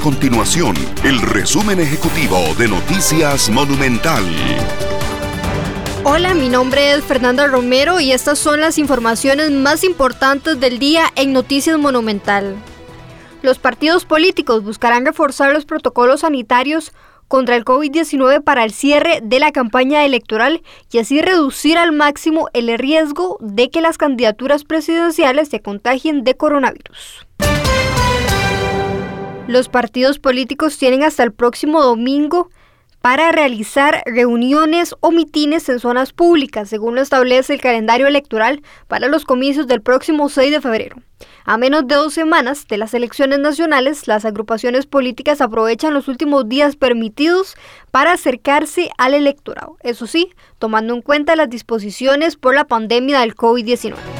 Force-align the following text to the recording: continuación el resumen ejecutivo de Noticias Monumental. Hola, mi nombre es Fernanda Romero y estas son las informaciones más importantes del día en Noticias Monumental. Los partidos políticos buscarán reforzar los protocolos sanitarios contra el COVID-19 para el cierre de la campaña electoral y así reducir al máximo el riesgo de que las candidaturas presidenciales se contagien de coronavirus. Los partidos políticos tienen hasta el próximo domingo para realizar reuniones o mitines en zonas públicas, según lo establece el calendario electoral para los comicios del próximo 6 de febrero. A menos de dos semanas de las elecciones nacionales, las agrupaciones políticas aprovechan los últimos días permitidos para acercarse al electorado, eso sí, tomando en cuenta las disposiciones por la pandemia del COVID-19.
continuación 0.00 0.74
el 1.04 1.20
resumen 1.20 1.78
ejecutivo 1.78 2.38
de 2.58 2.68
Noticias 2.68 3.50
Monumental. 3.50 4.24
Hola, 6.04 6.34
mi 6.34 6.48
nombre 6.48 6.92
es 6.92 7.04
Fernanda 7.04 7.46
Romero 7.46 8.00
y 8.00 8.12
estas 8.12 8.38
son 8.38 8.62
las 8.62 8.78
informaciones 8.78 9.50
más 9.50 9.84
importantes 9.84 10.58
del 10.58 10.78
día 10.78 11.04
en 11.16 11.34
Noticias 11.34 11.78
Monumental. 11.78 12.56
Los 13.42 13.58
partidos 13.58 14.06
políticos 14.06 14.64
buscarán 14.64 15.04
reforzar 15.04 15.52
los 15.52 15.66
protocolos 15.66 16.20
sanitarios 16.20 16.92
contra 17.28 17.56
el 17.56 17.64
COVID-19 17.66 18.42
para 18.42 18.64
el 18.64 18.72
cierre 18.72 19.20
de 19.22 19.38
la 19.38 19.52
campaña 19.52 20.04
electoral 20.06 20.62
y 20.90 20.98
así 20.98 21.20
reducir 21.20 21.76
al 21.76 21.92
máximo 21.92 22.48
el 22.54 22.76
riesgo 22.78 23.36
de 23.40 23.70
que 23.70 23.82
las 23.82 23.98
candidaturas 23.98 24.64
presidenciales 24.64 25.50
se 25.50 25.60
contagien 25.60 26.24
de 26.24 26.36
coronavirus. 26.36 27.26
Los 29.50 29.68
partidos 29.68 30.20
políticos 30.20 30.78
tienen 30.78 31.02
hasta 31.02 31.24
el 31.24 31.32
próximo 31.32 31.82
domingo 31.82 32.50
para 33.00 33.32
realizar 33.32 34.00
reuniones 34.06 34.94
o 35.00 35.10
mitines 35.10 35.68
en 35.68 35.80
zonas 35.80 36.12
públicas, 36.12 36.68
según 36.68 36.94
lo 36.94 37.00
establece 37.00 37.54
el 37.54 37.60
calendario 37.60 38.06
electoral 38.06 38.62
para 38.86 39.08
los 39.08 39.24
comicios 39.24 39.66
del 39.66 39.82
próximo 39.82 40.28
6 40.28 40.52
de 40.52 40.60
febrero. 40.60 40.98
A 41.44 41.58
menos 41.58 41.88
de 41.88 41.96
dos 41.96 42.14
semanas 42.14 42.68
de 42.68 42.78
las 42.78 42.94
elecciones 42.94 43.40
nacionales, 43.40 44.06
las 44.06 44.24
agrupaciones 44.24 44.86
políticas 44.86 45.40
aprovechan 45.40 45.94
los 45.94 46.06
últimos 46.06 46.48
días 46.48 46.76
permitidos 46.76 47.56
para 47.90 48.12
acercarse 48.12 48.90
al 48.98 49.14
electorado, 49.14 49.78
eso 49.80 50.06
sí, 50.06 50.30
tomando 50.60 50.94
en 50.94 51.02
cuenta 51.02 51.34
las 51.34 51.50
disposiciones 51.50 52.36
por 52.36 52.54
la 52.54 52.66
pandemia 52.66 53.18
del 53.18 53.34
COVID-19. 53.34 54.19